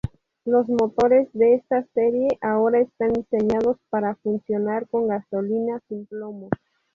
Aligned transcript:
Los 0.45 0.67
motores 0.67 1.29
de 1.33 1.53
esta 1.53 1.85
serie 1.93 2.29
ahora 2.41 2.79
están 2.79 3.13
diseñados 3.13 3.77
para 3.91 4.15
funcionar 4.15 4.87
con 4.89 5.07
gasolina 5.09 5.79
sin 5.87 6.07
plomo. 6.07 6.49